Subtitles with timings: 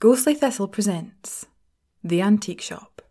[0.00, 1.46] Ghostly Thistle presents
[2.04, 3.02] The Antique Shop.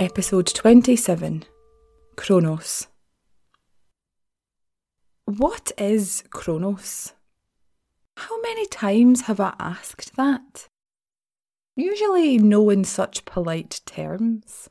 [0.00, 1.44] Episode 27
[2.16, 2.86] Chronos.
[5.26, 7.12] What is Chronos?
[8.28, 10.68] How many times have I asked that?
[11.76, 14.70] Usually, no in such polite terms.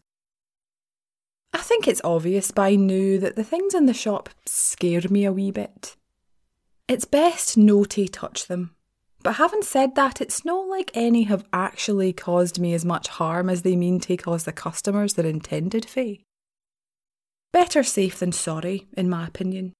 [1.53, 5.31] I think it's obvious by now that the things in the shop scare me a
[5.31, 5.95] wee bit.
[6.87, 8.71] It's best no to touch them.
[9.21, 13.51] But having said that, it's not like any have actually caused me as much harm
[13.51, 16.15] as they mean to cause the customers they're intended for.
[17.51, 19.73] Better safe than sorry, in my opinion.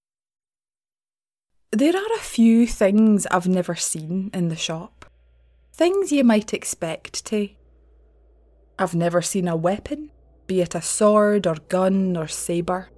[1.74, 5.08] There are a few things I've never seen in the shop.
[5.74, 7.50] Things you might expect to.
[8.78, 10.12] I've never seen a weapon,
[10.46, 12.92] be it a sword or gun or sabre.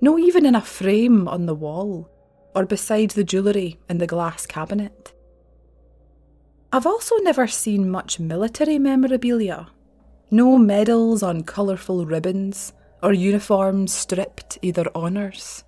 [0.00, 2.10] No, even in a frame on the wall,
[2.52, 5.12] or beside the jewellery in the glass cabinet.
[6.72, 9.68] I've also never seen much military memorabilia.
[10.32, 12.72] No medals on colourful ribbons,
[13.04, 15.62] or uniforms stripped either honours.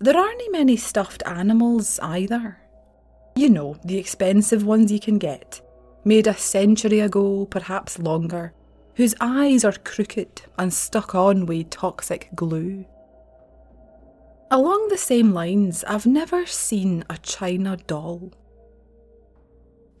[0.00, 2.58] There aren't many stuffed animals either.
[3.36, 5.60] You know, the expensive ones you can get,
[6.04, 8.52] made a century ago, perhaps longer,
[8.96, 12.84] whose eyes are crooked and stuck on with toxic glue.
[14.50, 18.32] Along the same lines, I've never seen a china doll.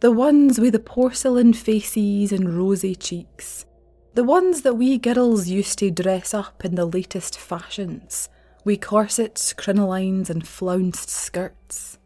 [0.00, 3.64] The ones with the porcelain faces and rosy cheeks,
[4.14, 8.28] the ones that we girls used to dress up in the latest fashions,
[8.64, 11.98] with corsets, crinolines, and flounced skirts.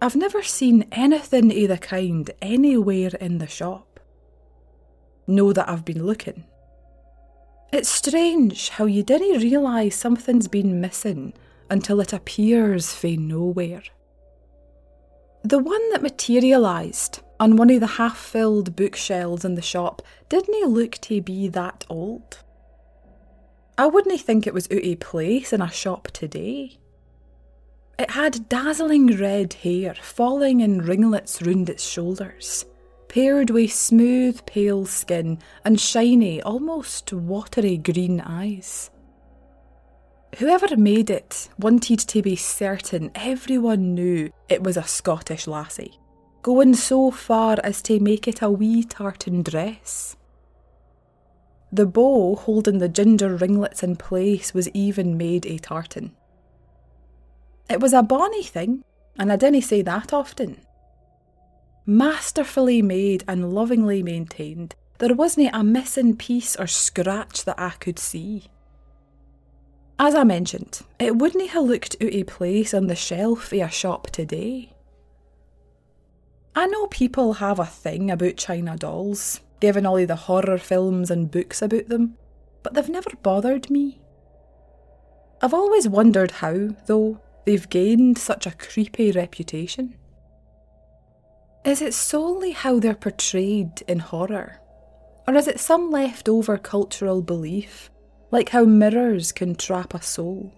[0.00, 4.00] I've never seen anything of the kind anywhere in the shop.
[5.26, 6.44] Know that I've been looking.
[7.72, 11.32] It's strange how you didn't realise something's been missing
[11.70, 13.82] until it appears fae nowhere.
[15.42, 20.70] The one that materialised on one of the half filled bookshelves in the shop didn't
[20.70, 22.43] look to be that old.
[23.76, 26.78] I wouldn't think it was out of place in a shop today.
[27.98, 32.66] It had dazzling red hair falling in ringlets round its shoulders,
[33.08, 38.90] paired with smooth pale skin and shiny, almost watery green eyes.
[40.38, 45.98] Whoever made it wanted to be certain everyone knew it was a Scottish lassie,
[46.42, 50.16] going so far as to make it a wee tartan dress.
[51.74, 56.14] The bow holding the ginger ringlets in place was even made a tartan.
[57.68, 58.84] It was a bonny thing,
[59.18, 60.58] and I dinna say that often.
[61.84, 67.98] Masterfully made and lovingly maintained, there wasn't a missing piece or scratch that I could
[67.98, 68.44] see.
[69.98, 73.68] As I mentioned, it wouldn't have looked out of place on the shelf of a
[73.68, 74.70] shop today.
[76.54, 81.30] I know people have a thing about China dolls, given all the horror films and
[81.30, 82.18] books about them,
[82.62, 83.98] but they've never bothered me.
[85.40, 89.94] I've always wondered how, though, they've gained such a creepy reputation.
[91.64, 94.60] Is it solely how they're portrayed in horror?
[95.26, 97.90] Or is it some leftover cultural belief,
[98.30, 100.52] like how mirrors can trap a soul?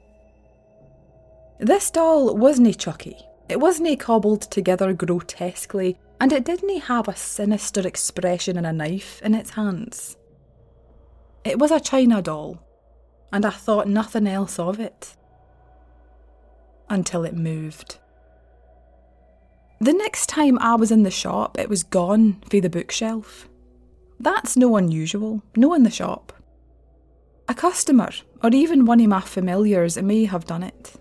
[1.61, 3.19] This doll wasn't Chucky.
[3.49, 9.21] It wasn't cobbled together grotesquely and it didn't have a sinister expression and a knife
[9.23, 10.17] in its hands.
[11.45, 12.63] It was a china doll,
[13.33, 15.15] and I thought nothing else of it.
[16.89, 17.99] Until it moved.
[19.81, 23.49] The next time I was in the shop, it was gone for the bookshelf.
[24.19, 26.33] That's no unusual, no in the shop.
[27.49, 28.11] A customer,
[28.43, 30.95] or even one of my familiars, may have done it.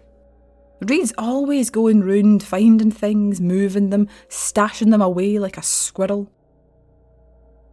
[0.81, 6.31] Reed's always going round finding things, moving them, stashing them away like a squirrel.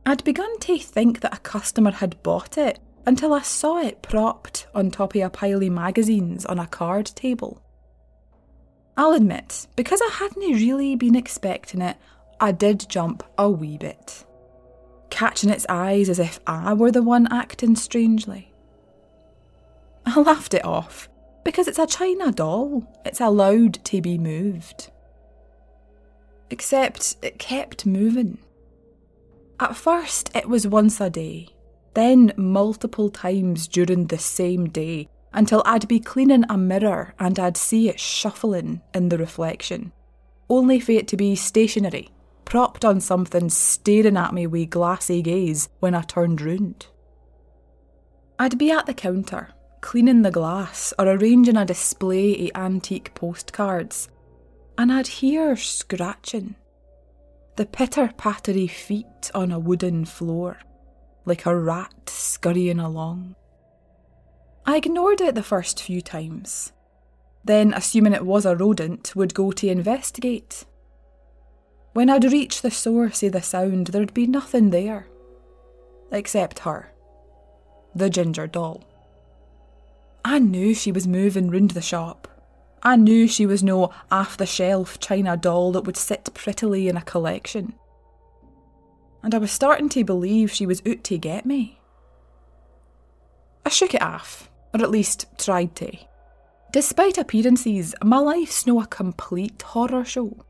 [0.07, 4.67] I'd begun to think that a customer had bought it until I saw it propped
[4.75, 7.61] on top of a pile of magazines on a card table.
[8.97, 11.97] I'll admit, because I hadn't really been expecting it,
[12.41, 14.25] I did jump a wee bit,
[15.11, 18.53] catching its eyes as if I were the one acting strangely.
[20.05, 21.09] I laughed it off
[21.45, 22.87] because it's a china doll.
[23.05, 24.91] It's allowed to be moved.
[26.51, 28.39] Except it kept moving.
[29.59, 31.49] At first, it was once a day,
[31.95, 37.57] then multiple times during the same day, until I'd be cleaning a mirror and I'd
[37.57, 39.93] see it shuffling in the reflection,
[40.49, 42.11] only for it to be stationary,
[42.45, 46.87] propped on something staring at me with glassy gaze when I turned round.
[48.39, 49.51] I'd be at the counter,
[49.83, 54.09] cleaning the glass or arranging a display of antique postcards,
[54.79, 56.55] and I'd hear scratching.
[57.57, 60.59] The pitter pattery feet on a wooden floor,
[61.27, 63.35] like a rat scurrying along.
[64.65, 66.73] I ignored it the first few times,
[67.45, 70.65] then, assuming it was a rodent, would go to investigate.
[71.93, 75.09] When I'd reach the source of the sound, there'd be nothing there.
[76.13, 76.93] Except her.
[77.95, 78.85] The ginger doll.
[80.25, 82.29] I knew she was moving round the shop.
[82.83, 86.97] I knew she was no off the shelf china doll that would sit prettily in
[86.97, 87.75] a collection.
[89.23, 91.81] And I was starting to believe she was out to get me.
[93.65, 95.97] I shook it off, or at least tried to.
[96.73, 100.45] Despite appearances, my life's no a complete horror show.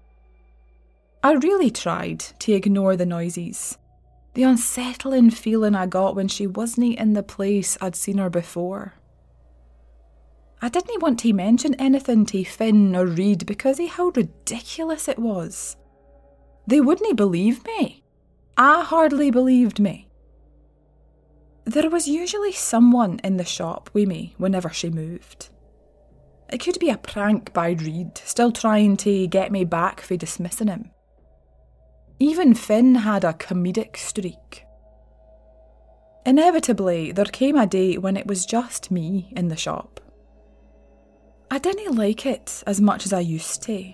[1.22, 3.76] I really tried to ignore the noises,
[4.34, 8.94] the unsettling feeling I got when she wasn't in the place I'd seen her before.
[10.64, 15.18] I didn't want to mention anything to Finn or Reed because of how ridiculous it
[15.18, 15.76] was.
[16.68, 18.04] They wouldn't believe me.
[18.56, 20.08] I hardly believed me.
[21.64, 25.48] There was usually someone in the shop with me whenever she moved.
[26.48, 30.68] It could be a prank by Reed, still trying to get me back for dismissing
[30.68, 30.90] him.
[32.20, 34.64] Even Finn had a comedic streak.
[36.24, 39.98] Inevitably, there came a day when it was just me in the shop.
[41.52, 43.92] I didn't like it as much as I used to.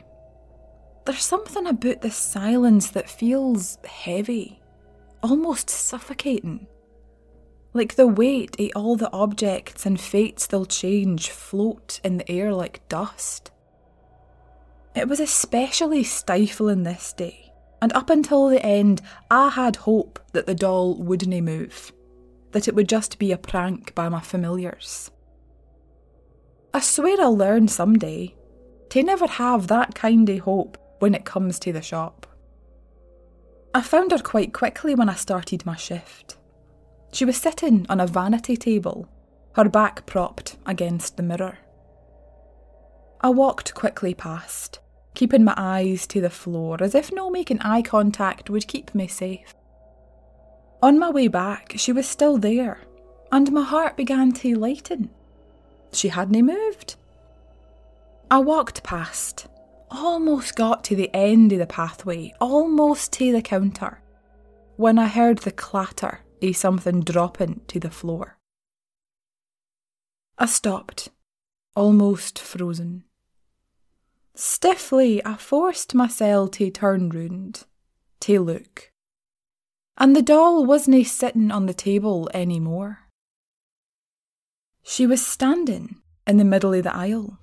[1.04, 4.60] There's something about the silence that feels heavy,
[5.24, 6.68] almost suffocating
[7.74, 12.54] like the weight of all the objects and fates they'll change float in the air
[12.54, 13.50] like dust.
[14.94, 17.52] It was especially stifling this day,
[17.82, 19.02] and up until the end,
[19.32, 21.92] I had hope that the doll wouldn't move,
[22.52, 25.10] that it would just be a prank by my familiars.
[26.78, 28.36] I swear I'll learn someday
[28.90, 32.24] to never have that kind of hope when it comes to the shop.
[33.74, 36.36] I found her quite quickly when I started my shift.
[37.12, 39.08] She was sitting on a vanity table,
[39.56, 41.58] her back propped against the mirror.
[43.22, 44.78] I walked quickly past,
[45.16, 49.08] keeping my eyes to the floor as if no making eye contact would keep me
[49.08, 49.52] safe.
[50.80, 52.82] On my way back, she was still there,
[53.32, 55.10] and my heart began to lighten.
[55.92, 56.96] She hadn't moved.
[58.30, 59.46] I walked past,
[59.90, 64.02] almost got to the end of the pathway, almost to the counter,
[64.76, 68.38] when I heard the clatter a something dropping to the floor.
[70.36, 71.08] I stopped,
[71.74, 73.04] almost frozen.
[74.34, 77.64] Stiffly, I forced myself to turn round,
[78.20, 78.92] to look.
[79.96, 83.07] And the doll wasn't sitting on the table any more.
[84.82, 85.96] She was standing
[86.26, 87.38] in the middle of the aisle,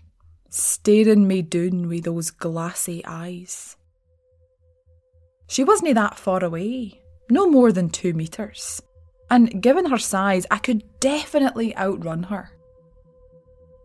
[0.49, 3.77] staring me down with those glassy eyes.
[5.47, 8.81] She wasn't that far away, no more than two metres.
[9.29, 12.51] And given her size, I could definitely outrun her.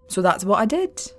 [0.08, 1.12] So that's what I did.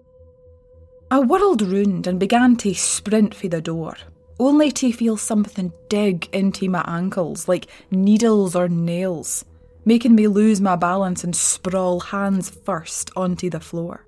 [1.10, 3.96] I whirled round and began to sprint for the door,
[4.40, 9.44] only to feel something dig into my ankles like needles or nails,
[9.86, 14.06] making me lose my balance and sprawl hands first onto the floor.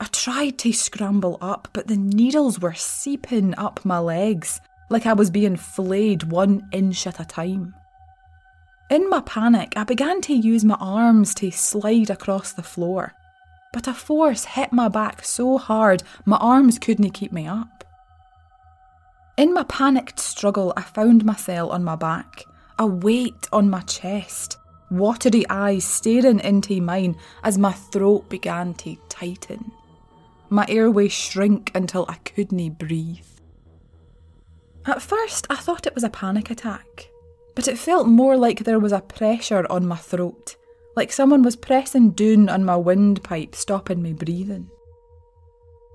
[0.00, 5.12] I tried to scramble up, but the needles were seeping up my legs like I
[5.12, 7.74] was being flayed one inch at a time.
[8.90, 13.12] In my panic, I began to use my arms to slide across the floor,
[13.72, 17.84] but a force hit my back so hard my arms couldn't keep me up.
[19.36, 22.44] In my panicked struggle, I found myself on my back,
[22.78, 24.56] a weight on my chest,
[24.90, 29.72] watery eyes staring into mine as my throat began to tighten.
[30.50, 33.26] My airway shrink until I couldn't breathe.
[34.86, 37.10] At first, I thought it was a panic attack,
[37.54, 40.56] but it felt more like there was a pressure on my throat,
[40.96, 44.70] like someone was pressing down on my windpipe, stopping me breathing.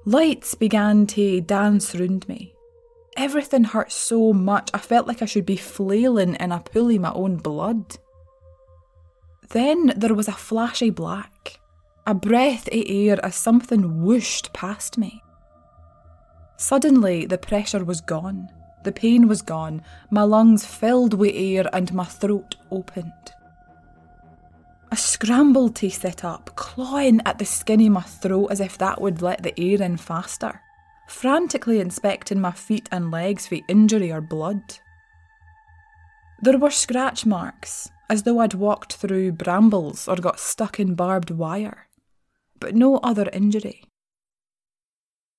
[0.05, 2.53] Lights began to dance round me.
[3.15, 7.01] Everything hurt so much I felt like I should be flailing in a pool of
[7.01, 7.97] my own blood.
[9.49, 11.59] Then there was a flashy black,
[12.07, 15.21] a breath of air as something whooshed past me.
[16.57, 18.49] Suddenly, the pressure was gone.
[18.83, 23.11] The pain was gone, my lungs filled with air, and my throat opened.
[24.91, 28.99] I scrambled to sit up, clawing at the skin of my throat as if that
[29.01, 30.59] would let the air in faster.
[31.07, 34.79] Frantically inspecting my feet and legs for injury or blood.
[36.41, 41.31] There were scratch marks, as though I'd walked through brambles or got stuck in barbed
[41.31, 41.87] wire,
[42.59, 43.83] but no other injury.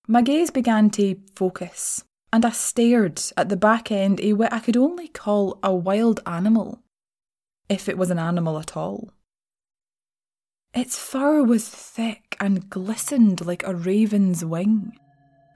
[0.06, 4.60] My gaze began to focus, and I stared at the back end of what I
[4.60, 6.82] could only call a wild animal,
[7.68, 9.10] if it was an animal at all.
[10.74, 14.98] Its fur was thick and glistened like a raven's wing,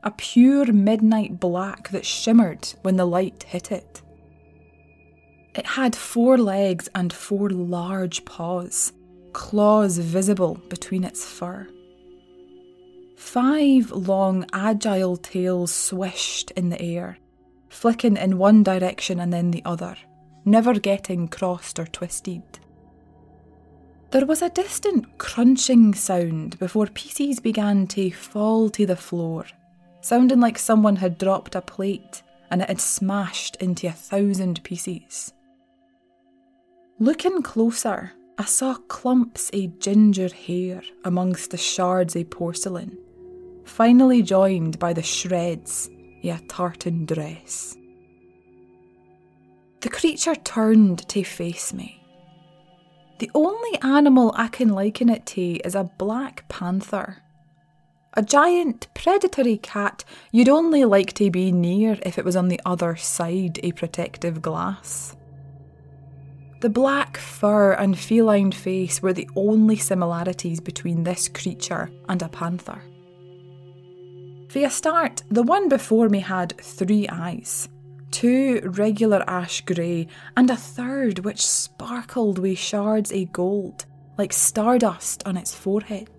[0.08, 4.00] a pure midnight black that shimmered when the light hit it.
[5.54, 8.94] It had four legs and four large paws,
[9.34, 11.68] claws visible between its fur.
[13.18, 17.18] Five long, agile tails swished in the air,
[17.68, 19.94] flicking in one direction and then the other,
[20.46, 22.60] never getting crossed or twisted.
[24.10, 29.44] There was a distant crunching sound before pieces began to fall to the floor,
[30.00, 35.32] sounding like someone had dropped a plate and it had smashed into a thousand pieces.
[36.98, 42.96] Looking closer, I saw clumps of ginger hair amongst the shards of porcelain,
[43.64, 45.88] finally joined by the shreds
[46.24, 47.76] of a tartan dress.
[49.80, 51.98] The creature turned to face me
[53.18, 57.22] the only animal I can liken it to is a black panther.
[58.14, 62.60] A giant predatory cat you'd only like to be near if it was on the
[62.64, 65.14] other side a protective glass.
[66.60, 72.28] The black fur and feline face were the only similarities between this creature and a
[72.28, 72.82] panther.
[74.48, 77.68] For a start, the one before me had three eyes
[78.10, 83.84] two regular ash grey, and a third which sparkled with shards of gold,
[84.16, 86.17] like stardust on its forehead.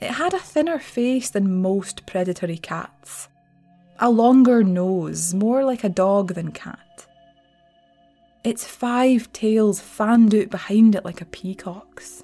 [0.00, 3.28] It had a thinner face than most predatory cats,
[3.98, 7.06] a longer nose, more like a dog than cat.
[8.44, 12.22] Its five tails fanned out behind it like a peacock's.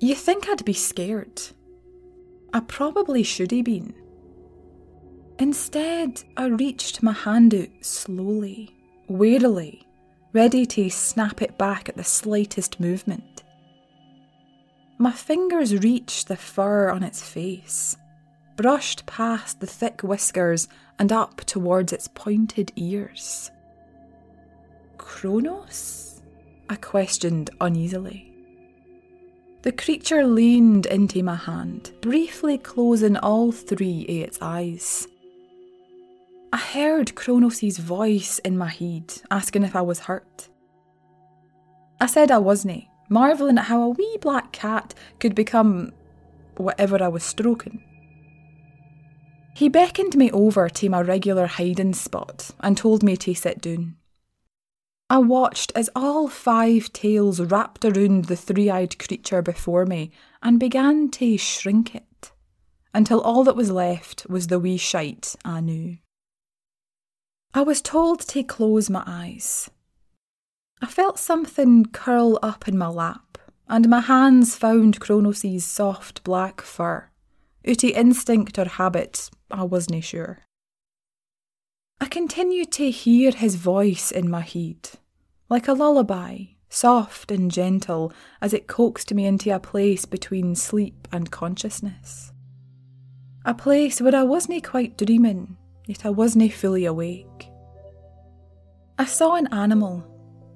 [0.00, 1.40] You think I'd be scared?
[2.52, 3.94] I probably should have been.
[5.38, 8.74] Instead, I reached my hand out slowly,
[9.08, 9.86] warily,
[10.34, 13.41] ready to snap it back at the slightest movement.
[14.98, 17.96] My fingers reached the fur on its face,
[18.56, 20.68] brushed past the thick whiskers
[20.98, 23.50] and up towards its pointed ears.
[24.98, 26.22] Chronos?
[26.68, 28.32] I questioned uneasily.
[29.62, 35.06] The creature leaned into my hand, briefly closing all three of its eyes.
[36.52, 40.48] I heard Chronos' voice in my head asking if I was hurt.
[42.00, 45.92] I said I wasn't, marvelling at how a wee black cat could become
[46.56, 47.82] whatever I was stroking.
[49.54, 53.96] He beckoned me over to my regular hiding spot and told me to sit down.
[55.10, 60.10] I watched as all five tails wrapped around the three eyed creature before me
[60.42, 62.32] and began to shrink it,
[62.94, 65.98] until all that was left was the wee shite I knew.
[67.52, 69.68] I was told to close my eyes.
[70.82, 76.60] I felt something curl up in my lap, and my hands found Chronos' soft black
[76.60, 77.08] fur.
[77.66, 80.40] Out instinct or habit, I wasn't sure.
[82.00, 84.90] I continued to hear his voice in my head,
[85.48, 91.06] like a lullaby, soft and gentle, as it coaxed me into a place between sleep
[91.12, 92.32] and consciousness.
[93.44, 97.48] A place where I wasn't quite dreaming, yet I wasn't fully awake.
[98.98, 100.11] I saw an animal,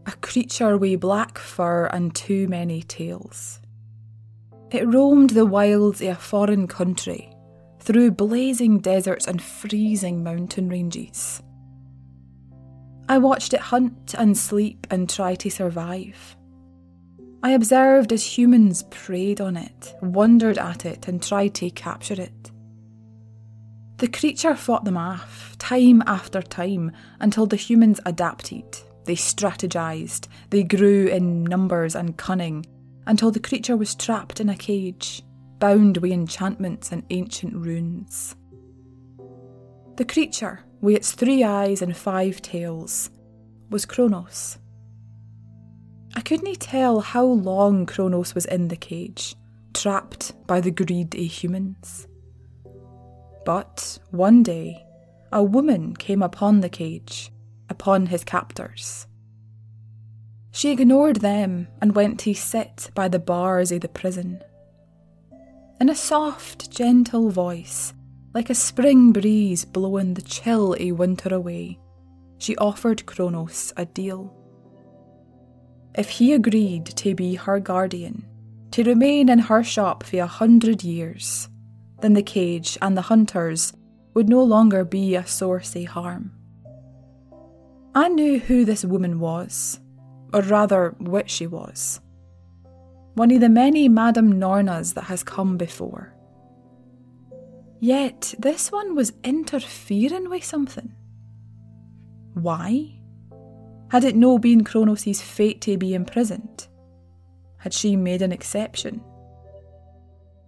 [0.07, 3.61] a creature with black fur and too many tails.
[4.71, 7.31] It roamed the wilds of a foreign country,
[7.81, 11.43] through blazing deserts and freezing mountain ranges.
[13.09, 16.37] I watched it hunt and sleep and try to survive.
[17.43, 22.51] I observed as humans preyed on it, wondered at it, and tried to capture it.
[23.99, 28.65] The creature fought them off, time after time, until the humans adapted.
[29.07, 32.67] They strategized, they grew in numbers and cunning,
[33.07, 35.23] until the creature was trapped in a cage,
[35.61, 38.35] bound with enchantments and ancient runes.
[39.97, 43.11] The creature, with its three eyes and five tails,
[43.71, 44.59] was Chronos.
[46.17, 49.37] I couldn't tell how long Chronos was in the cage,
[49.73, 52.09] trapped by the greed of humans.
[53.45, 54.85] But one day,
[55.33, 57.31] a woman came upon the cage,
[57.68, 59.06] upon his captors.
[60.50, 64.42] She ignored them and went to sit by the bars of the prison.
[65.80, 67.92] In a soft, gentle voice,
[68.32, 71.78] like a spring breeze blowing the chill o' winter away,
[72.38, 74.32] she offered Chronos a deal.
[75.94, 78.25] If he agreed to be her guardian,
[78.73, 81.49] to remain in her shop for a hundred years,
[82.00, 83.73] then the cage and the hunters
[84.12, 86.36] would no longer be a source of harm.
[87.97, 89.81] I knew who this woman was,
[90.35, 91.99] or rather, what she was.
[93.15, 96.15] One of the many Madame Nornas that has come before.
[97.81, 100.93] Yet this one was interfering with something.
[102.35, 103.00] Why?
[103.91, 106.69] Had it no been Chronos' fate to be imprisoned?
[107.57, 109.03] Had she made an exception?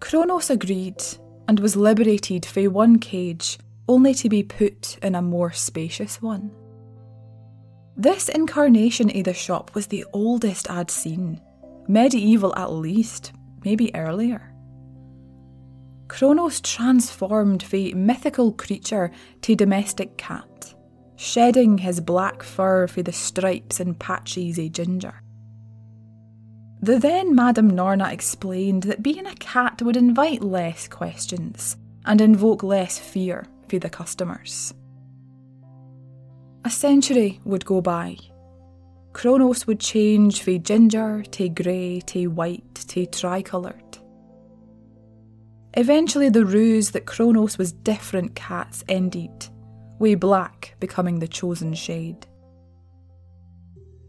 [0.00, 1.02] Chronos agreed
[1.49, 6.50] and was liberated from one cage only to be put in a more spacious one.
[8.00, 11.40] This incarnation of the shop was the oldest I'd seen,
[11.88, 13.33] medieval at least,
[13.64, 14.55] maybe earlier.
[16.07, 19.11] Chronos transformed the mythical creature
[19.43, 20.75] to domestic cat,
[21.17, 25.21] shedding his black fur for the stripes and patches of ginger.
[26.81, 31.76] The then Madame Norna explained that being a cat would invite less questions
[32.07, 34.73] and invoke less fear for the customers.
[36.68, 38.18] A century would go by.
[39.14, 43.96] Chronos would change from ginger to grey to white to tricoloured.
[45.72, 49.48] Eventually, the ruse that Chronos was different cats ended,
[49.98, 52.26] way black becoming the chosen shade.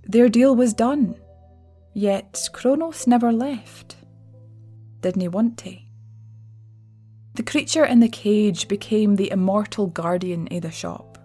[0.03, 1.15] Their deal was done,
[1.93, 3.95] yet Chronos never left.
[4.99, 5.77] Didn't he want to?
[7.35, 11.18] The creature in the cage became the immortal guardian of the shop,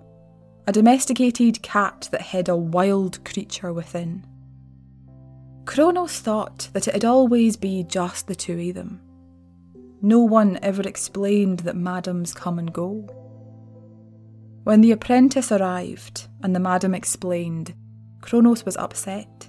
[0.66, 4.25] a domesticated cat that hid a wild creature within.
[5.66, 9.00] Chronos thought that it'd always be just the two of them.
[10.02, 13.06] No one ever explained that madams come and go.
[14.64, 17.75] When the apprentice arrived and the madam explained,
[18.21, 19.49] Chronos was upset.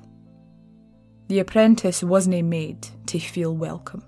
[1.27, 4.03] The apprentice wasn't made to feel welcome.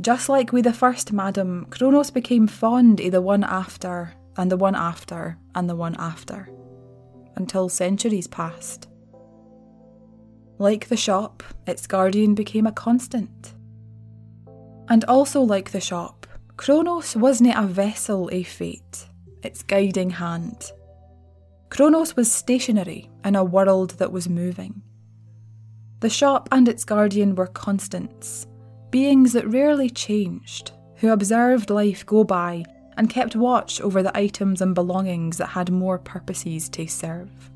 [0.00, 4.56] Just like with the first madam, Chronos became fond of the one after, and the
[4.56, 6.48] one after, and the one after,
[7.36, 8.88] until centuries passed.
[10.58, 13.54] Like the shop, its guardian became a constant.
[14.88, 19.06] And also like the shop, Chronos wasn't a vessel of fate,
[19.42, 20.72] its guiding hand.
[21.68, 24.82] Chronos was stationary in a world that was moving.
[26.00, 28.46] The shop and its guardian were constants
[28.90, 32.64] beings that rarely changed, who observed life go by
[32.96, 37.50] and kept watch over the items and belongings that had more purposes to serve.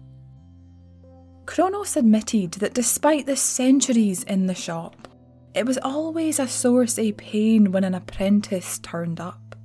[1.47, 5.09] Chronos admitted that despite the centuries in the shop,
[5.55, 9.57] it was always a source of pain when an apprentice turned up.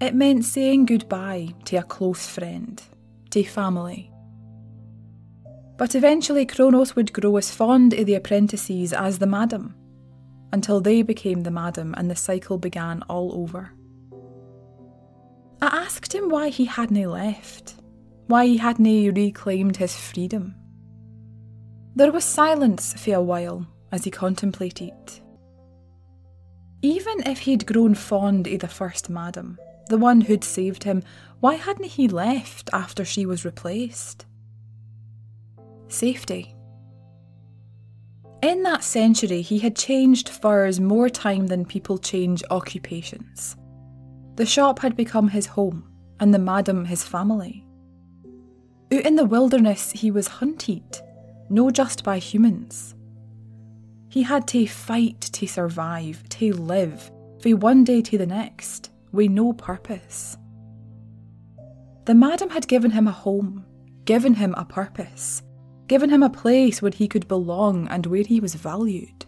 [0.00, 2.82] It meant saying goodbye to a close friend,
[3.30, 4.10] to family.
[5.76, 9.76] But eventually, Chronos would grow as fond of the apprentices as the madam,
[10.52, 13.72] until they became the madam and the cycle began all over.
[15.60, 17.74] I asked him why he hadn't left,
[18.28, 20.54] why he hadn't reclaimed his freedom.
[21.96, 24.92] There was silence for a while as he contemplated.
[26.80, 31.02] Even if he'd grown fond of the first madam, the one who'd saved him,
[31.40, 34.26] why hadn't he left after she was replaced?
[35.88, 36.54] Safety.
[38.42, 43.56] In that century, he had changed furs more time than people change occupations.
[44.38, 45.82] The shop had become his home,
[46.20, 47.66] and the madam his family.
[48.94, 51.00] Out in the wilderness, he was hunted,
[51.50, 52.94] no just by humans.
[54.08, 57.10] He had to fight to survive, to live,
[57.42, 60.36] from one day to the next, with no purpose.
[62.04, 63.66] The madam had given him a home,
[64.04, 65.42] given him a purpose,
[65.88, 69.26] given him a place where he could belong and where he was valued.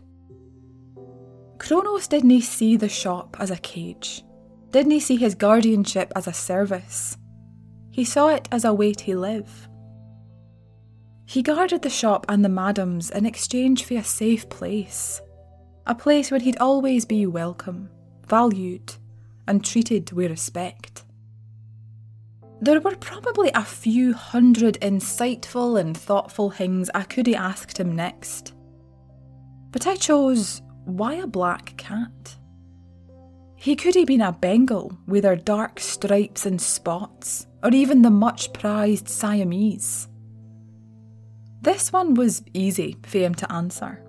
[1.59, 4.23] Chronos didn't see the shop as a cage,
[4.71, 7.17] didn't he see his guardianship as a service.
[7.91, 9.69] He saw it as a way to live.
[11.27, 15.21] He guarded the shop and the madams in exchange for a safe place,
[15.87, 17.89] a place where he'd always be welcome,
[18.27, 18.95] valued,
[19.47, 21.05] and treated with respect.
[22.61, 27.97] There were probably a few hundred insightful and thoughtful things I could have asked him
[27.97, 28.53] next.
[29.71, 32.37] But I chose why a black cat?
[33.61, 38.09] He could have been a Bengal with their dark stripes and spots, or even the
[38.09, 40.09] much prized Siamese.
[41.61, 44.03] This one was easy for him to answer.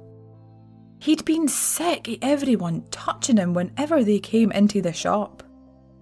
[1.01, 5.43] He'd been sick of everyone touching him whenever they came into the shop.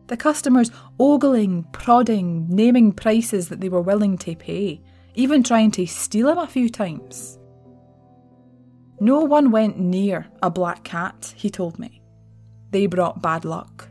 [0.06, 4.80] The customers ogling, prodding, naming prices that they were willing to pay,
[5.16, 7.40] even trying to steal him a few times.
[9.00, 11.99] No one went near a black cat, he told me.
[12.72, 13.90] They brought bad luck.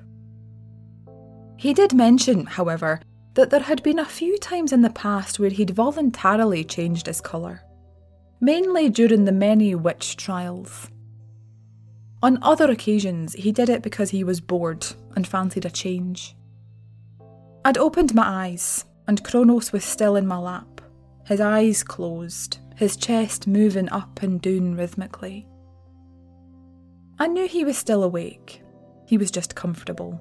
[1.56, 3.00] He did mention, however,
[3.34, 7.20] that there had been a few times in the past where he'd voluntarily changed his
[7.20, 7.62] colour,
[8.40, 10.88] mainly during the many witch trials.
[12.22, 16.36] On other occasions, he did it because he was bored and fancied a change.
[17.64, 20.80] I'd opened my eyes, and Chronos was still in my lap,
[21.26, 25.46] his eyes closed, his chest moving up and down rhythmically.
[27.18, 28.62] I knew he was still awake,
[29.08, 30.20] he was just comfortable.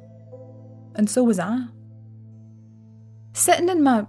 [0.95, 1.65] And so was I.
[3.34, 4.08] Sitting in my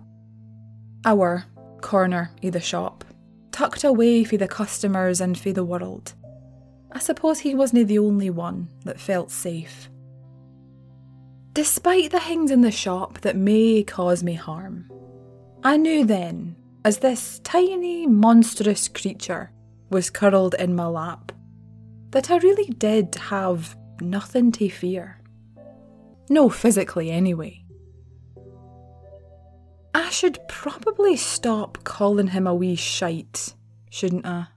[1.04, 1.44] our
[1.80, 3.04] corner of the shop,
[3.50, 6.14] tucked away for the customers and for the world,
[6.92, 9.90] I suppose he wasn't the only one that felt safe.
[11.54, 14.88] Despite the things in the shop that may cause me harm,
[15.64, 19.50] I knew then, as this tiny, monstrous creature
[19.90, 21.32] was curled in my lap,
[22.10, 25.20] that I really did have nothing to fear.
[26.28, 27.62] No, physically, anyway.
[29.94, 33.54] I should probably stop calling him a wee shite,
[33.90, 34.48] shouldn't I?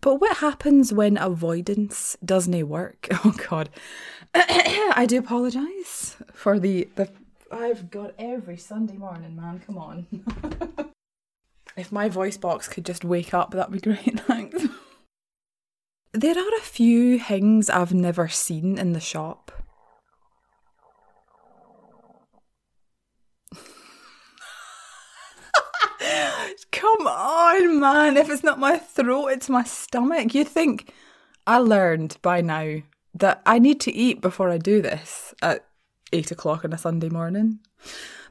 [0.00, 3.08] But what happens when avoidance doesn't work?
[3.24, 3.70] Oh god.
[4.34, 7.08] I do apologise for the, the
[7.50, 10.06] I've got every Sunday morning, man, come on.
[11.76, 14.64] if my voice box could just wake up, that'd be great, thanks.
[16.12, 19.50] there are a few things I've never seen in the shop.
[26.72, 28.16] Come on, man.
[28.16, 30.34] If it's not my throat, it's my stomach.
[30.34, 30.92] You think
[31.46, 32.78] I learned by now
[33.14, 35.66] that I need to eat before I do this at
[36.12, 37.58] eight o'clock on a Sunday morning?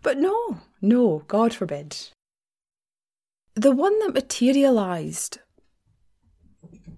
[0.02, 1.98] But no, no, God forbid.
[3.56, 5.40] The one that materialised.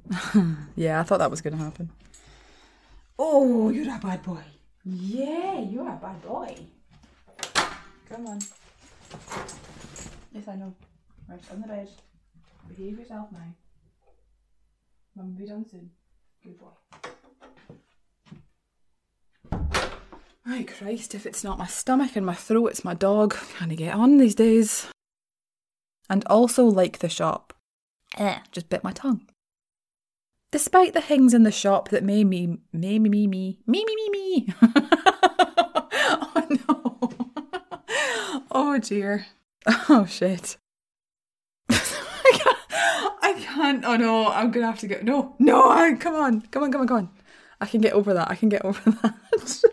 [0.75, 1.91] yeah, I thought that was going to happen.
[3.19, 4.41] Oh, you're a bad boy.
[4.83, 6.55] Yeah, you're a bad boy.
[8.09, 8.39] Come on.
[10.33, 10.73] Yes, I know.
[11.29, 11.89] Right, on the bed.
[12.69, 13.53] Behave yourself now.
[15.15, 15.91] Mum will be done soon.
[16.43, 16.71] Good boy.
[20.45, 23.35] My Christ, if it's not my stomach and my throat, it's my dog.
[23.57, 24.87] Can I get on these days?
[26.09, 27.53] And also like the shop.
[28.17, 29.27] Eh, just bit my tongue.
[30.51, 33.95] Despite the things in the shop that made me, made me, me, me, me, me,
[33.95, 34.53] me, me.
[34.63, 37.09] oh no.
[38.51, 39.25] oh dear.
[39.89, 40.57] Oh shit.
[41.69, 42.57] I can't.
[43.21, 43.83] I can't.
[43.85, 44.99] Oh no, I'm gonna have to go.
[45.03, 47.09] No, no, I, come on, come on, come on, come on.
[47.59, 48.31] I can get over that.
[48.31, 49.63] I can get over that.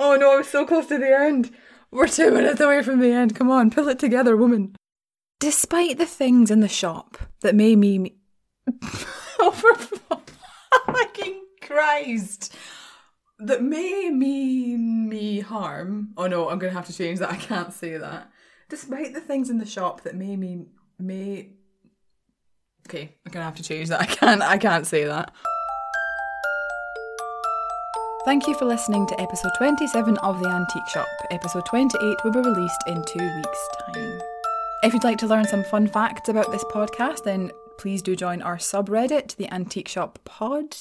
[0.00, 1.52] oh no, I'm so close to the end.
[1.92, 3.34] We're two minutes away from the end.
[3.34, 4.76] Come on, pull it together, woman.
[5.40, 8.16] Despite the things in the shop that made me.
[9.40, 9.74] oh, for
[10.92, 12.54] fucking Christ!
[13.38, 16.12] That may mean me harm.
[16.16, 17.30] Oh no, I'm gonna have to change that.
[17.30, 18.30] I can't say that.
[18.68, 20.66] Despite the things in the shop that may me
[20.98, 21.54] may.
[22.86, 24.00] Okay, I'm gonna have to change that.
[24.00, 24.42] I can't.
[24.42, 25.32] I can't say that.
[28.26, 31.08] Thank you for listening to episode 27 of The Antique Shop.
[31.30, 34.20] Episode 28 will be released in two weeks' time.
[34.82, 38.42] If you'd like to learn some fun facts about this podcast, then please do join
[38.42, 40.76] our subreddit, The Antique Shop Pod.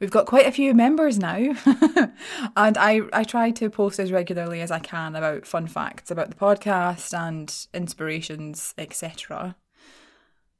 [0.00, 1.36] We've got quite a few members now,
[2.56, 6.28] and I, I try to post as regularly as I can about fun facts about
[6.28, 9.54] the podcast and inspirations, etc.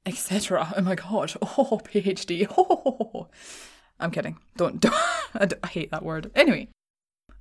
[0.06, 0.74] etc.
[0.76, 1.34] Oh my god!
[1.42, 2.46] Oh, PhD!
[2.56, 3.26] Oh.
[4.00, 4.38] I'm kidding.
[4.56, 4.94] Don't, don't
[5.62, 6.30] I, hate that word.
[6.34, 6.68] Anyway.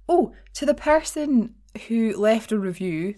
[0.10, 1.56] Oh, to the person
[1.88, 3.16] who left a review,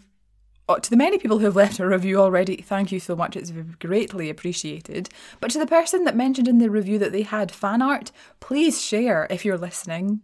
[0.68, 3.36] oh, to the many people who have left a review already, thank you so much.
[3.36, 5.10] It's greatly appreciated.
[5.40, 8.82] But to the person that mentioned in the review that they had fan art, please
[8.82, 10.22] share if you're listening.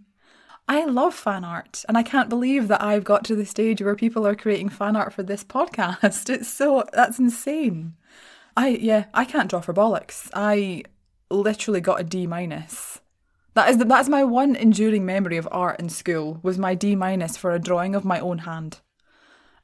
[0.67, 3.95] I love fan art, and I can't believe that I've got to the stage where
[3.95, 6.29] people are creating fan art for this podcast.
[6.29, 7.93] It's so that's insane.
[8.57, 10.29] I yeah, I can't draw for bollocks.
[10.33, 10.83] I
[11.29, 12.99] literally got a D minus
[13.55, 16.95] that is the, that's my one enduring memory of art in school was my D
[16.95, 18.79] minus for a drawing of my own hand.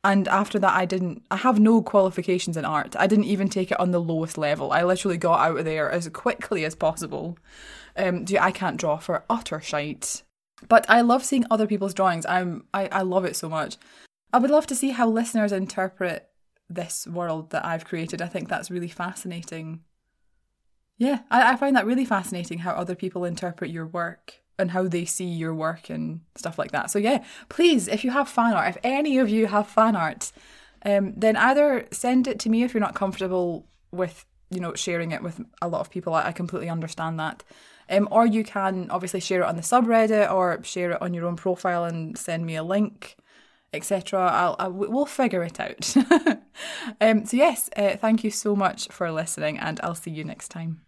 [0.04, 1.24] And after that, I didn't.
[1.30, 2.96] I have no qualifications in art.
[2.98, 4.72] I didn't even take it on the lowest level.
[4.72, 7.38] I literally got out of there as quickly as possible.
[7.96, 10.24] Um, I can't draw for utter shite.
[10.68, 12.26] But I love seeing other people's drawings.
[12.26, 12.66] I'm.
[12.74, 13.78] I, I love it so much.
[14.34, 16.30] I would love to see how listeners interpret
[16.68, 18.22] this world that I've created.
[18.22, 19.82] I think that's really fascinating.
[21.02, 24.88] Yeah, I, I find that really fascinating how other people interpret your work and how
[24.88, 26.92] they see your work and stuff like that.
[26.92, 30.32] So yeah, please, if you have fan art, if any of you have fan art,
[30.86, 35.12] um, then either send it to me if you're not comfortable with you know sharing
[35.12, 36.14] it with a lot of people.
[36.14, 37.44] I, I completely understand that.
[37.90, 41.26] Um, or you can obviously share it on the subreddit or share it on your
[41.26, 43.18] own profile and send me a link
[43.74, 44.20] etc.
[44.20, 45.96] I'll, I'll, we'll figure it out.
[47.02, 50.50] um, so yes, uh, thank you so much for listening, and I'll see you next
[50.50, 50.82] time.